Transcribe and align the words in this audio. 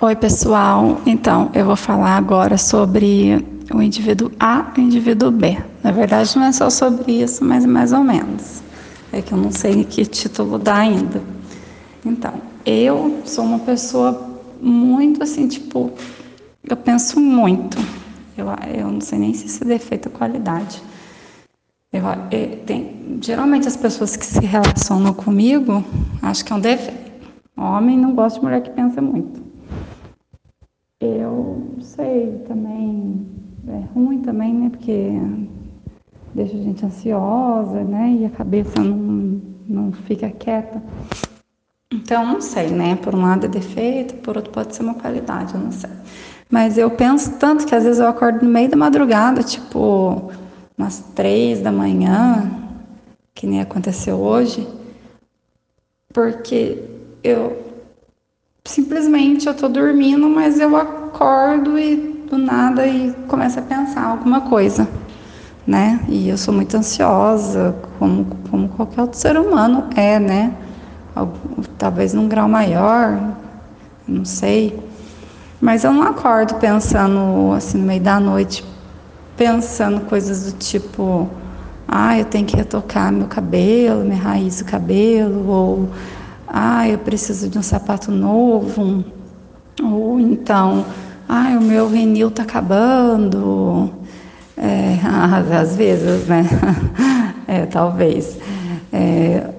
Oi, 0.00 0.14
pessoal. 0.14 1.00
Então, 1.04 1.50
eu 1.52 1.66
vou 1.66 1.74
falar 1.74 2.16
agora 2.16 2.56
sobre 2.56 3.44
o 3.74 3.82
indivíduo 3.82 4.30
A 4.38 4.70
e 4.76 4.80
o 4.80 4.84
indivíduo 4.84 5.28
B. 5.32 5.58
Na 5.82 5.90
verdade, 5.90 6.36
não 6.36 6.44
é 6.44 6.52
só 6.52 6.70
sobre 6.70 7.20
isso, 7.20 7.44
mas 7.44 7.66
mais 7.66 7.92
ou 7.92 8.04
menos. 8.04 8.62
É 9.12 9.20
que 9.20 9.32
eu 9.32 9.38
não 9.38 9.50
sei 9.50 9.82
que 9.82 10.06
título 10.06 10.56
dá 10.56 10.76
ainda. 10.76 11.20
Então, 12.06 12.32
eu 12.64 13.22
sou 13.24 13.44
uma 13.44 13.58
pessoa 13.58 14.38
muito 14.60 15.20
assim, 15.20 15.48
tipo, 15.48 15.90
eu 16.62 16.76
penso 16.76 17.18
muito. 17.18 17.76
Eu, 18.36 18.46
eu 18.72 18.92
não 18.92 19.00
sei 19.00 19.18
nem 19.18 19.34
se 19.34 19.46
isso 19.46 19.64
é 19.64 19.66
defeito 19.66 20.10
ou 20.10 20.12
qualidade. 20.12 20.80
Eu, 21.92 22.04
eu, 22.30 22.56
tem, 22.64 23.18
geralmente 23.20 23.66
as 23.66 23.76
pessoas 23.76 24.14
que 24.14 24.24
se 24.24 24.46
relacionam 24.46 25.12
comigo, 25.12 25.84
acho 26.22 26.44
que 26.44 26.52
é 26.52 26.54
um 26.54 26.60
defeito. 26.60 27.10
Homem 27.56 27.98
não 27.98 28.14
gosta 28.14 28.38
de 28.38 28.44
mulher 28.44 28.62
que 28.62 28.70
pensa 28.70 29.02
muito. 29.02 29.47
Eu 31.00 31.76
sei 31.80 32.42
também, 32.48 33.24
é 33.68 33.94
ruim 33.94 34.20
também, 34.20 34.52
né? 34.52 34.68
Porque 34.68 35.12
deixa 36.34 36.56
a 36.56 36.60
gente 36.60 36.84
ansiosa, 36.84 37.84
né? 37.84 38.16
E 38.20 38.24
a 38.24 38.30
cabeça 38.30 38.82
não, 38.82 39.40
não 39.68 39.92
fica 39.92 40.28
quieta. 40.28 40.82
Então, 41.92 42.26
não 42.26 42.40
sei, 42.40 42.68
né? 42.68 42.96
Por 42.96 43.14
um 43.14 43.22
lado 43.22 43.46
é 43.46 43.48
defeito, 43.48 44.14
por 44.16 44.36
outro 44.36 44.52
pode 44.52 44.74
ser 44.74 44.82
uma 44.82 44.94
qualidade, 44.94 45.54
eu 45.54 45.60
não 45.60 45.70
sei. 45.70 45.90
Mas 46.50 46.76
eu 46.76 46.90
penso 46.90 47.38
tanto 47.38 47.64
que 47.64 47.74
às 47.74 47.84
vezes 47.84 48.00
eu 48.00 48.08
acordo 48.08 48.44
no 48.44 48.50
meio 48.50 48.68
da 48.68 48.76
madrugada, 48.76 49.42
tipo, 49.42 50.32
umas 50.76 50.98
três 51.14 51.60
da 51.60 51.70
manhã, 51.70 52.50
que 53.34 53.46
nem 53.46 53.60
aconteceu 53.60 54.16
hoje, 54.16 54.66
porque 56.12 56.82
eu 57.22 57.67
simplesmente 58.68 59.46
eu 59.46 59.54
tô 59.54 59.66
dormindo, 59.66 60.28
mas 60.28 60.60
eu 60.60 60.76
acordo 60.76 61.78
e 61.78 61.96
do 62.28 62.36
nada 62.36 62.86
e 62.86 63.12
começo 63.26 63.58
a 63.58 63.62
pensar 63.62 64.04
alguma 64.04 64.42
coisa, 64.42 64.86
né? 65.66 66.00
E 66.06 66.28
eu 66.28 66.36
sou 66.36 66.52
muito 66.52 66.76
ansiosa, 66.76 67.74
como, 67.98 68.26
como 68.50 68.68
qualquer 68.68 69.00
outro 69.00 69.18
ser 69.18 69.38
humano 69.38 69.84
é, 69.96 70.18
né? 70.18 70.52
Talvez 71.78 72.12
num 72.12 72.28
grau 72.28 72.46
maior, 72.46 73.18
não 74.06 74.26
sei. 74.26 74.78
Mas 75.58 75.82
eu 75.82 75.92
não 75.92 76.02
acordo 76.02 76.54
pensando 76.56 77.52
assim 77.56 77.78
no 77.78 77.86
meio 77.86 78.02
da 78.02 78.20
noite, 78.20 78.62
pensando 79.34 80.02
coisas 80.02 80.52
do 80.52 80.58
tipo, 80.58 81.28
ah, 81.88 82.18
eu 82.18 82.26
tenho 82.26 82.44
que 82.44 82.54
retocar 82.54 83.10
meu 83.10 83.28
cabelo, 83.28 84.04
minha 84.04 84.20
raiz 84.20 84.58
do 84.58 84.66
cabelo, 84.66 85.48
ou 85.48 85.88
ah, 86.48 86.88
eu 86.88 86.98
preciso 86.98 87.48
de 87.48 87.58
um 87.58 87.62
sapato 87.62 88.10
novo, 88.10 89.04
ou 89.82 90.18
então, 90.18 90.84
ah, 91.28 91.56
o 91.58 91.62
meu 91.62 91.88
vinil 91.88 92.28
está 92.28 92.42
acabando, 92.42 93.90
é, 94.56 94.98
às 95.54 95.76
vezes, 95.76 96.26
né? 96.26 96.44
é, 97.46 97.66
talvez. 97.66 98.38
É, 98.92 99.50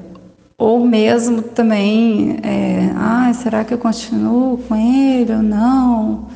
ou 0.58 0.86
mesmo 0.86 1.42
também, 1.42 2.40
é, 2.44 2.92
ah, 2.98 3.32
será 3.34 3.64
que 3.64 3.74
eu 3.74 3.78
continuo 3.78 4.58
com 4.58 4.76
ele 4.76 5.34
ou 5.34 5.44
não? 5.44 6.28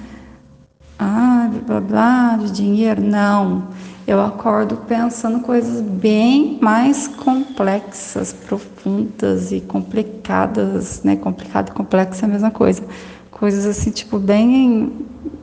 Ah, 0.98 1.50
blá 1.66 1.82
blá, 1.82 2.38
de 2.38 2.52
dinheiro? 2.52 3.02
Não 3.02 3.64
eu 4.06 4.20
acordo 4.22 4.78
pensando 4.78 5.40
coisas 5.40 5.82
bem 5.82 6.58
mais 6.62 7.08
complexas, 7.08 8.34
profundas 8.34 9.52
e 9.52 9.62
complicadas, 9.62 11.02
né? 11.04 11.16
Complicado 11.16 11.70
e 11.70 11.72
complexo 11.72 12.24
é 12.24 12.28
a 12.28 12.32
mesma 12.32 12.52
coisa. 12.52 12.84
Coisas 13.32 13.66
assim, 13.66 13.92
tipo, 13.92 14.20
bem 14.20 14.92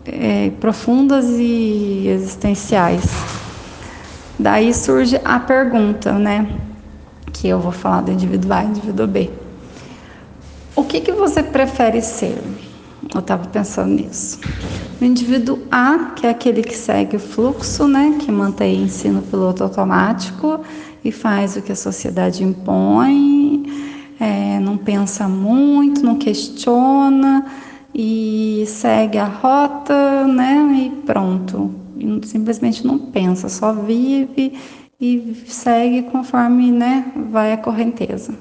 é, 0.05 0.51
profundas 0.61 1.27
e 1.27 2.07
existenciais. 2.09 3.05
Daí 4.39 4.75
surge 4.75 5.21
a 5.25 5.41
pergunta, 5.41 6.13
né? 6.13 6.47
Que 7.33 7.49
eu 7.49 7.61
vou 7.61 7.73
falar 7.73 8.03
do 8.03 8.13
indivíduo 8.13 8.53
A 8.53 8.63
e 8.63 8.67
do 8.67 8.71
indivíduo 8.73 9.07
B. 9.07 9.31
O 10.77 10.85
que, 10.85 11.01
que 11.01 11.13
você 11.13 11.43
prefere 11.43 12.03
ser? 12.03 12.39
Eu 13.15 13.21
estava 13.21 13.47
pensando 13.49 13.95
nisso. 13.95 14.39
O 15.01 15.05
indivíduo 15.05 15.61
A, 15.71 16.13
que 16.15 16.27
é 16.27 16.31
aquele 16.31 16.63
que 16.63 16.77
segue 16.77 17.17
o 17.17 17.21
fluxo, 17.21 17.89
né, 17.89 18.19
que 18.21 18.31
mantém 18.31 18.83
ensino 18.83 19.23
piloto 19.23 19.65
automático 19.65 20.61
e 21.03 21.11
faz 21.11 21.57
o 21.57 21.63
que 21.63 21.73
a 21.73 21.77
sociedade 21.77 22.45
impõe, 22.45 23.65
é, 24.21 24.61
não 24.61 24.77
pensa 24.77 25.27
muito, 25.27 26.05
não 26.05 26.17
questiona 26.17 27.47
e 27.95 28.65
segue 28.67 29.17
a 29.17 29.25
rota, 29.25 30.27
né, 30.27 30.87
e 30.87 30.91
pronto. 31.07 31.75
E 31.97 32.27
simplesmente 32.27 32.87
não 32.87 32.99
pensa, 32.99 33.49
só 33.49 33.73
vive 33.73 34.53
e 35.01 35.45
segue 35.47 36.03
conforme, 36.11 36.71
né, 36.71 37.11
vai 37.31 37.55
a 37.55 37.57
correnteza. 37.57 38.35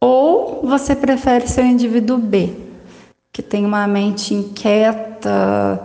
Ou 0.00 0.60
você 0.62 0.94
prefere 0.94 1.48
ser 1.48 1.62
o 1.62 1.66
indivíduo 1.66 2.18
B, 2.18 2.65
que 3.36 3.42
tem 3.42 3.66
uma 3.66 3.86
mente 3.86 4.32
inquieta, 4.32 5.82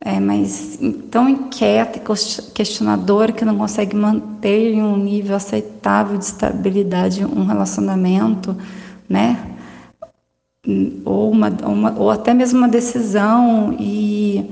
é, 0.00 0.20
mas 0.20 0.78
tão 1.10 1.28
inquieta 1.28 1.98
e 1.98 2.52
questionadora 2.54 3.32
que 3.32 3.44
não 3.44 3.58
consegue 3.58 3.96
manter 3.96 4.74
em 4.74 4.84
um 4.84 4.96
nível 4.96 5.34
aceitável 5.34 6.16
de 6.16 6.26
estabilidade 6.26 7.24
um 7.24 7.44
relacionamento, 7.44 8.56
né? 9.08 9.36
Ou, 11.04 11.32
uma, 11.32 11.48
uma, 11.64 11.92
ou 11.98 12.08
até 12.08 12.32
mesmo 12.32 12.58
uma 12.58 12.68
decisão 12.68 13.74
e 13.80 14.48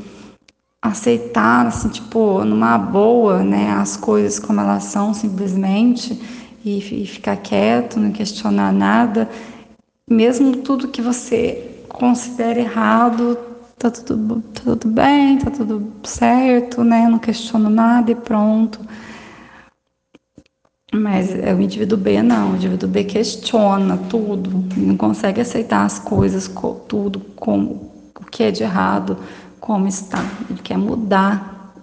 aceitar, 0.82 1.68
assim, 1.68 1.88
tipo, 1.88 2.44
numa 2.44 2.76
boa, 2.76 3.44
né, 3.44 3.70
as 3.70 3.96
coisas 3.96 4.40
como 4.40 4.60
elas 4.60 4.82
são 4.82 5.14
simplesmente 5.14 6.20
e, 6.64 7.02
e 7.02 7.06
ficar 7.06 7.36
quieto, 7.36 8.00
não 8.00 8.10
questionar 8.10 8.72
nada, 8.72 9.30
mesmo 10.08 10.56
tudo 10.56 10.88
que 10.88 11.00
você 11.00 11.69
considera 11.90 12.58
errado, 12.58 13.36
tá 13.78 13.90
tudo, 13.90 14.42
tá 14.54 14.62
tudo 14.64 14.88
bem, 14.88 15.38
tá 15.38 15.50
tudo 15.50 15.92
certo, 16.04 16.82
né? 16.82 17.08
Não 17.08 17.18
questiono 17.18 17.68
nada 17.70 18.10
e 18.10 18.14
pronto. 18.14 18.80
Mas 20.92 21.32
é 21.32 21.54
o 21.54 21.60
indivíduo 21.60 21.96
B 21.96 22.20
não, 22.22 22.52
o 22.52 22.56
indivíduo 22.56 22.88
B 22.88 23.04
questiona 23.04 23.96
tudo, 23.96 24.64
não 24.76 24.96
consegue 24.96 25.40
aceitar 25.40 25.84
as 25.84 26.00
coisas, 26.00 26.50
tudo, 26.88 27.20
como 27.36 27.92
o 28.18 28.24
que 28.24 28.42
é 28.42 28.50
de 28.50 28.64
errado, 28.64 29.16
como 29.60 29.86
está, 29.86 30.18
ele 30.48 30.60
quer 30.60 30.76
mudar. 30.76 31.74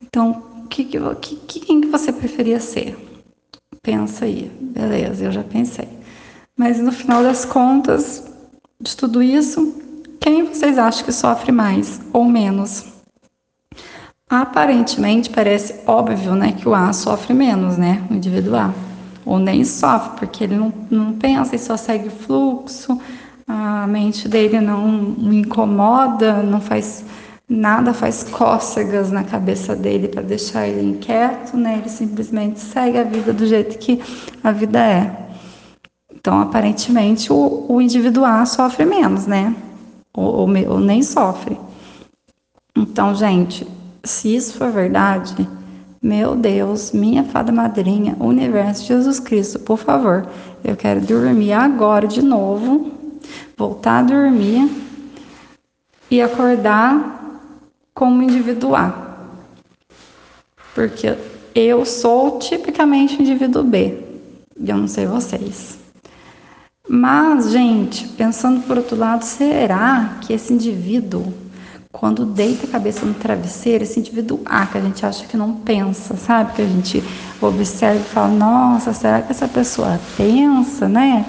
Então, 0.00 0.42
que, 0.70 0.84
que, 0.84 1.36
que, 1.36 1.60
quem 1.60 1.80
que 1.80 1.88
você 1.88 2.12
preferia 2.12 2.60
ser? 2.60 2.96
Pensa 3.82 4.26
aí, 4.26 4.50
beleza, 4.60 5.24
eu 5.24 5.32
já 5.32 5.42
pensei. 5.42 5.88
Mas 6.56 6.78
no 6.78 6.92
final 6.92 7.22
das 7.22 7.44
contas, 7.44 8.24
de 8.80 8.96
tudo 8.96 9.22
isso, 9.22 9.74
quem 10.20 10.44
vocês 10.44 10.78
acham 10.78 11.04
que 11.04 11.12
sofre 11.12 11.52
mais 11.52 12.00
ou 12.12 12.24
menos? 12.24 12.84
Aparentemente 14.28 15.30
parece 15.30 15.82
óbvio, 15.86 16.34
né, 16.34 16.52
que 16.52 16.68
o 16.68 16.74
A 16.74 16.92
sofre 16.92 17.32
menos, 17.32 17.78
né, 17.78 18.04
o 18.10 18.14
indivíduo 18.14 18.56
A. 18.56 18.74
Ou 19.24 19.38
nem 19.38 19.64
sofre, 19.64 20.18
porque 20.18 20.44
ele 20.44 20.56
não, 20.56 20.72
não 20.90 21.12
pensa 21.12 21.56
e 21.56 21.58
só 21.58 21.76
segue 21.76 22.08
o 22.08 22.10
fluxo, 22.10 23.00
a 23.46 23.86
mente 23.86 24.28
dele 24.28 24.60
não 24.60 25.16
incomoda, 25.32 26.42
não 26.42 26.60
faz 26.60 27.04
nada 27.48 27.94
faz 27.94 28.24
cócegas 28.24 29.12
na 29.12 29.22
cabeça 29.22 29.76
dele 29.76 30.08
para 30.08 30.22
deixar 30.22 30.66
ele 30.66 30.90
inquieto, 30.90 31.56
né? 31.56 31.78
Ele 31.78 31.88
simplesmente 31.88 32.58
segue 32.58 32.98
a 32.98 33.04
vida 33.04 33.32
do 33.32 33.46
jeito 33.46 33.78
que 33.78 34.02
a 34.42 34.50
vida 34.50 34.80
é. 34.80 35.25
Então, 36.26 36.40
aparentemente, 36.40 37.32
o, 37.32 37.66
o 37.68 37.80
indivíduo 37.80 38.24
A 38.24 38.44
sofre 38.44 38.84
menos, 38.84 39.28
né? 39.28 39.54
Ou, 40.12 40.24
ou, 40.24 40.48
ou 40.70 40.80
nem 40.80 41.00
sofre. 41.00 41.56
Então, 42.76 43.14
gente, 43.14 43.64
se 44.02 44.34
isso 44.34 44.54
for 44.54 44.68
verdade, 44.72 45.48
meu 46.02 46.34
Deus, 46.34 46.90
minha 46.90 47.22
fada 47.22 47.52
madrinha, 47.52 48.16
universo 48.18 48.84
Jesus 48.86 49.20
Cristo, 49.20 49.60
por 49.60 49.78
favor, 49.78 50.26
eu 50.64 50.74
quero 50.74 51.00
dormir 51.00 51.52
agora 51.52 52.08
de 52.08 52.22
novo, 52.22 52.90
voltar 53.56 54.00
a 54.00 54.02
dormir 54.02 54.68
e 56.10 56.20
acordar 56.20 57.54
como 57.94 58.20
indivíduo 58.20 58.74
A. 58.74 59.28
Porque 60.74 61.16
eu 61.54 61.84
sou 61.84 62.40
tipicamente 62.40 63.22
indivíduo 63.22 63.62
B. 63.62 64.02
Eu 64.58 64.76
não 64.76 64.88
sei 64.88 65.06
vocês. 65.06 65.85
Mas, 66.88 67.50
gente, 67.50 68.06
pensando 68.08 68.60
por 68.62 68.76
outro 68.78 68.96
lado, 68.96 69.24
será 69.24 70.18
que 70.20 70.32
esse 70.32 70.52
indivíduo, 70.52 71.32
quando 71.90 72.24
deita 72.24 72.66
a 72.66 72.70
cabeça 72.70 73.04
no 73.04 73.14
travesseiro, 73.14 73.82
esse 73.82 73.98
indivíduo 73.98 74.40
A, 74.44 74.66
que 74.66 74.78
a 74.78 74.80
gente 74.80 75.04
acha 75.04 75.26
que 75.26 75.36
não 75.36 75.54
pensa, 75.54 76.16
sabe? 76.16 76.52
Que 76.52 76.62
a 76.62 76.66
gente 76.66 77.02
observa 77.40 77.98
e 77.98 78.04
fala, 78.04 78.28
nossa, 78.28 78.92
será 78.92 79.20
que 79.20 79.32
essa 79.32 79.48
pessoa 79.48 79.98
pensa, 80.16 80.88
né? 80.88 81.24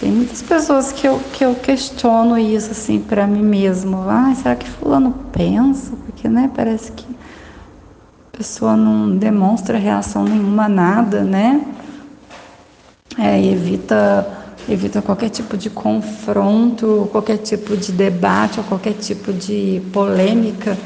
Tem 0.00 0.10
muitas 0.10 0.42
pessoas 0.42 0.90
que 0.90 1.06
eu, 1.06 1.20
que 1.32 1.44
eu 1.44 1.54
questiono 1.54 2.36
isso 2.36 2.72
assim 2.72 2.98
para 2.98 3.24
mim 3.24 3.42
mesmo. 3.42 3.98
Ah, 4.08 4.34
será 4.34 4.56
que 4.56 4.68
fulano 4.68 5.12
pensa? 5.30 5.92
Porque, 6.04 6.28
né, 6.28 6.50
parece 6.52 6.90
que 6.90 7.06
a 8.32 8.36
pessoa 8.36 8.76
não 8.76 9.16
demonstra 9.16 9.78
reação 9.78 10.24
nenhuma 10.24 10.68
nada, 10.68 11.22
né? 11.22 11.64
É, 13.16 13.40
evita, 13.44 14.41
evita 14.68 15.02
qualquer 15.02 15.30
tipo 15.30 15.56
de 15.56 15.70
confronto, 15.70 17.08
qualquer 17.10 17.38
tipo 17.38 17.76
de 17.76 17.92
debate 17.92 18.60
ou 18.60 18.64
qualquer 18.64 18.94
tipo 18.94 19.32
de 19.32 19.82
polêmica. 19.92 20.76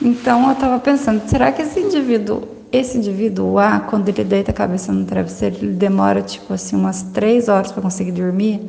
Então 0.00 0.46
eu 0.46 0.52
estava 0.52 0.78
pensando, 0.78 1.22
será 1.28 1.52
que 1.52 1.62
esse 1.62 1.80
indivíduo 1.80 2.60
esse 2.72 2.96
indivíduo 2.98 3.58
A, 3.58 3.80
quando 3.80 4.08
ele 4.08 4.22
deita 4.22 4.52
a 4.52 4.54
cabeça 4.54 4.92
no 4.92 5.04
travesseiro, 5.04 5.56
ele 5.56 5.72
demora 5.72 6.22
tipo 6.22 6.54
assim 6.54 6.76
umas 6.76 7.02
três 7.02 7.48
horas 7.48 7.72
para 7.72 7.82
conseguir 7.82 8.12
dormir. 8.12 8.60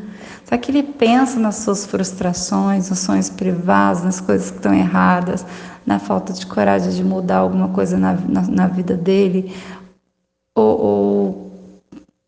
Só 0.43 0.57
que 0.57 0.71
ele 0.71 0.81
pensa 0.81 1.39
nas 1.39 1.57
suas 1.57 1.85
frustrações, 1.85 2.89
nos 2.89 2.97
sonhos 2.99 3.29
privados, 3.29 4.01
nas 4.01 4.19
coisas 4.19 4.49
que 4.49 4.57
estão 4.57 4.73
erradas, 4.73 5.45
na 5.85 5.99
falta 5.99 6.33
de 6.33 6.45
coragem 6.47 6.91
de 6.91 7.03
mudar 7.03 7.37
alguma 7.37 7.69
coisa 7.69 7.95
na, 7.95 8.13
na, 8.13 8.41
na 8.41 8.67
vida 8.67 8.97
dele, 8.97 9.55
ou, 10.55 10.81
ou, 10.81 11.51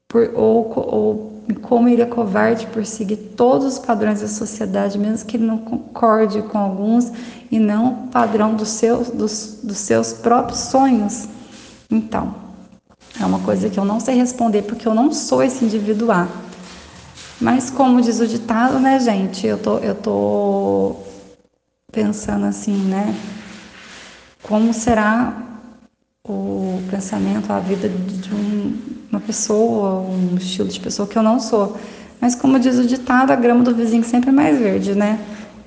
por, 0.07 0.29
ou, 0.35 0.73
ou 0.75 1.32
como 1.61 1.89
ele 1.89 2.01
é 2.01 2.05
covarde 2.05 2.67
por 2.67 2.85
seguir 2.85 3.17
todos 3.17 3.73
os 3.73 3.79
padrões 3.79 4.21
da 4.21 4.27
sociedade, 4.27 4.97
mesmo 4.97 5.27
que 5.27 5.37
ele 5.37 5.45
não 5.45 5.57
concorde 5.57 6.41
com 6.43 6.57
alguns 6.57 7.11
e 7.51 7.59
não 7.59 7.93
o 7.93 8.07
padrão 8.07 8.55
dos 8.55 8.69
seus, 8.69 9.09
dos, 9.09 9.59
dos 9.63 9.77
seus 9.77 10.13
próprios 10.13 10.59
sonhos. 10.59 11.27
Então, 11.89 12.33
é 13.19 13.25
uma 13.25 13.39
coisa 13.39 13.69
que 13.69 13.77
eu 13.77 13.85
não 13.85 13.99
sei 13.99 14.15
responder 14.15 14.63
porque 14.63 14.87
eu 14.87 14.93
não 14.93 15.11
sou 15.11 15.43
esse 15.43 15.63
indivíduo 15.63 16.11
A. 16.11 16.27
Mas 17.39 17.69
como 17.69 18.01
diz 18.01 18.19
o 18.19 18.27
ditado, 18.27 18.79
né, 18.79 18.99
gente, 18.99 19.45
eu 19.45 19.57
tô, 19.57 19.77
eu 19.79 19.95
tô 19.95 20.95
pensando 21.91 22.45
assim, 22.45 22.75
né? 22.75 23.13
Como 24.41 24.73
será 24.73 25.43
o 26.27 26.81
pensamento, 26.89 27.51
a 27.51 27.59
vida 27.59 27.89
de 27.89 28.33
um, 28.33 28.77
pessoa, 29.25 30.01
um 30.01 30.35
estilo 30.37 30.69
de 30.69 30.79
pessoa 30.79 31.07
que 31.07 31.17
eu 31.17 31.23
não 31.23 31.39
sou. 31.39 31.77
Mas 32.21 32.35
como 32.35 32.59
diz 32.59 32.77
o 32.77 32.85
ditado, 32.85 33.31
a 33.31 33.35
grama 33.35 33.63
do 33.63 33.75
vizinho 33.75 34.03
sempre 34.03 34.29
é 34.29 34.33
mais 34.33 34.57
verde, 34.57 34.95
né? 34.95 35.19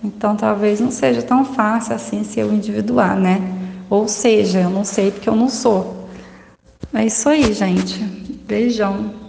Então 0.02 0.36
talvez 0.36 0.80
não 0.80 0.90
seja 0.90 1.22
tão 1.22 1.44
fácil 1.44 1.94
assim 1.94 2.24
ser 2.24 2.44
o 2.44 2.52
individuar, 2.52 3.16
né? 3.16 3.40
Ou 3.90 4.08
seja, 4.08 4.60
eu 4.60 4.70
não 4.70 4.84
sei 4.84 5.10
porque 5.10 5.28
eu 5.28 5.36
não 5.36 5.48
sou. 5.48 6.08
É 6.94 7.04
isso 7.04 7.28
aí, 7.28 7.52
gente. 7.52 7.98
Beijão. 8.46 9.25